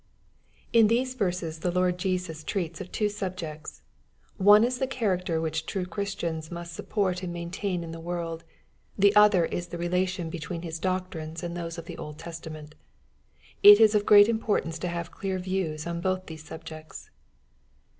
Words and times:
36 0.73 0.81
EXPOSITOBY 0.81 0.81
THOUGHTS. 0.81 0.81
Ik 0.81 0.89
these 0.89 1.15
yerses 1.15 1.59
the 1.61 1.71
Lord 1.71 1.97
Jesus 1.99 2.43
treats 2.43 2.81
of 2.81 2.91
two 2.91 3.05
subjeotfi. 3.05 3.81
One 4.37 4.63
is 4.63 4.79
the 4.79 4.87
character 4.87 5.39
which 5.39 5.67
true 5.67 5.85
Christians 5.85 6.49
must 6.49 6.73
support 6.73 7.21
and 7.21 7.31
maintain 7.31 7.83
in 7.83 7.91
the 7.91 7.99
world. 7.99 8.43
The 8.97 9.15
other 9.15 9.45
is 9.45 9.67
the 9.67 9.77
relation 9.77 10.31
between 10.31 10.63
His 10.63 10.79
doctrines 10.79 11.43
and 11.43 11.55
those 11.55 11.77
of 11.77 11.85
the 11.85 11.99
Old 11.99 12.17
Testament. 12.17 12.73
It 13.61 13.79
is 13.79 13.93
of 13.93 14.07
great 14.07 14.27
importance 14.27 14.79
to 14.79 14.87
have 14.87 15.11
clear 15.11 15.37
views 15.37 15.85
on 15.85 16.01
both 16.01 16.25
these 16.25 16.43
subjects. 16.43 17.11